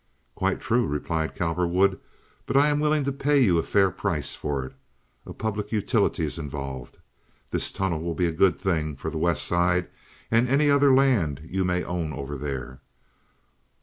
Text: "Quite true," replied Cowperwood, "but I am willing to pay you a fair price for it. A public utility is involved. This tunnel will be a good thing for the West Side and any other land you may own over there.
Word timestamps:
"Quite 0.33 0.59
true," 0.59 0.87
replied 0.87 1.35
Cowperwood, 1.35 1.99
"but 2.47 2.57
I 2.57 2.69
am 2.69 2.79
willing 2.79 3.03
to 3.03 3.11
pay 3.11 3.37
you 3.39 3.59
a 3.59 3.61
fair 3.61 3.91
price 3.91 4.33
for 4.33 4.65
it. 4.65 4.73
A 5.27 5.31
public 5.33 5.71
utility 5.71 6.25
is 6.25 6.39
involved. 6.39 6.97
This 7.51 7.71
tunnel 7.71 8.01
will 8.01 8.15
be 8.15 8.25
a 8.25 8.31
good 8.31 8.59
thing 8.59 8.95
for 8.95 9.11
the 9.11 9.19
West 9.19 9.43
Side 9.45 9.89
and 10.31 10.49
any 10.49 10.71
other 10.71 10.91
land 10.91 11.41
you 11.45 11.63
may 11.63 11.83
own 11.83 12.13
over 12.13 12.35
there. 12.35 12.81